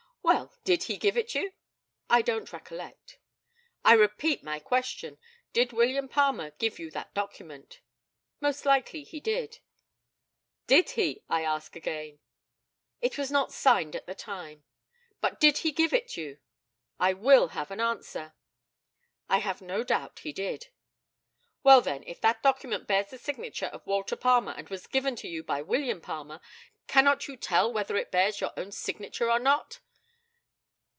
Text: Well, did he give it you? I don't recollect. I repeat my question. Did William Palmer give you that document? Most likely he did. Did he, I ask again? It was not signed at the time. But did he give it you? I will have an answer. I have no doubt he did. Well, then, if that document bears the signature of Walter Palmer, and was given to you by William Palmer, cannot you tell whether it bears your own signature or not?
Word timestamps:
Well, 0.23 0.53
did 0.63 0.83
he 0.83 0.97
give 0.97 1.17
it 1.17 1.33
you? 1.33 1.51
I 2.07 2.21
don't 2.21 2.53
recollect. 2.53 3.17
I 3.83 3.93
repeat 3.93 4.43
my 4.43 4.59
question. 4.59 5.17
Did 5.51 5.73
William 5.73 6.07
Palmer 6.07 6.51
give 6.51 6.77
you 6.77 6.91
that 6.91 7.15
document? 7.15 7.81
Most 8.39 8.63
likely 8.63 9.03
he 9.03 9.19
did. 9.19 9.59
Did 10.67 10.91
he, 10.91 11.23
I 11.27 11.41
ask 11.43 11.75
again? 11.75 12.19
It 13.01 13.17
was 13.17 13.31
not 13.31 13.51
signed 13.51 13.95
at 13.95 14.05
the 14.05 14.13
time. 14.13 14.63
But 15.21 15.39
did 15.39 15.59
he 15.59 15.71
give 15.71 15.91
it 15.91 16.15
you? 16.15 16.37
I 16.99 17.13
will 17.13 17.49
have 17.49 17.71
an 17.71 17.81
answer. 17.81 18.35
I 19.27 19.39
have 19.39 19.59
no 19.59 19.83
doubt 19.83 20.19
he 20.19 20.31
did. 20.31 20.67
Well, 21.63 21.81
then, 21.81 22.03
if 22.03 22.21
that 22.21 22.43
document 22.43 22.87
bears 22.87 23.09
the 23.09 23.17
signature 23.17 23.65
of 23.65 23.87
Walter 23.87 24.15
Palmer, 24.15 24.53
and 24.55 24.69
was 24.69 24.85
given 24.87 25.15
to 25.17 25.27
you 25.27 25.43
by 25.43 25.63
William 25.63 25.99
Palmer, 25.99 26.39
cannot 26.87 27.27
you 27.27 27.35
tell 27.35 27.73
whether 27.73 27.97
it 27.97 28.11
bears 28.11 28.39
your 28.39 28.51
own 28.55 28.71
signature 28.71 29.29
or 29.29 29.39
not? 29.39 29.79